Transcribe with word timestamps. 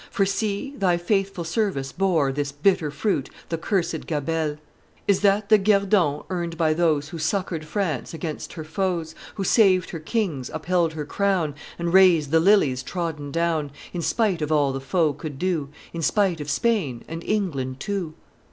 For 0.09 0.25
see! 0.25 0.73
thy 0.75 0.97
faithful 0.97 1.43
service 1.43 1.91
bore 1.91 2.31
This 2.31 2.51
bitter 2.51 2.89
fruit 2.89 3.29
the 3.49 3.57
cursed 3.59 4.07
gabelle. 4.07 4.57
Is 5.07 5.19
that 5.21 5.49
the 5.49 5.59
guerdon 5.59 6.23
earned 6.31 6.57
by 6.57 6.73
those 6.73 7.09
Who 7.09 7.19
succored 7.19 7.65
France 7.65 8.11
against 8.11 8.53
her 8.53 8.63
foes, 8.63 9.13
Who 9.35 9.43
saved 9.43 9.91
her 9.91 9.99
kings, 9.99 10.49
upheld 10.51 10.93
her 10.93 11.05
crown, 11.05 11.53
And 11.77 11.93
raised 11.93 12.31
the 12.31 12.39
lilies 12.39 12.81
trodden 12.81 13.31
down, 13.31 13.69
In 13.93 14.01
spite 14.01 14.41
of 14.41 14.51
all 14.51 14.73
the 14.73 14.81
foe 14.81 15.13
could 15.13 15.37
do, 15.37 15.69
In 15.93 16.01
spite 16.01 16.41
of 16.41 16.49
Spain 16.49 17.03
and 17.07 17.23
England 17.23 17.79
too? 17.79 18.15